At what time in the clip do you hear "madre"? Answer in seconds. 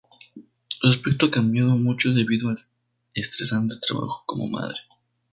4.47-4.77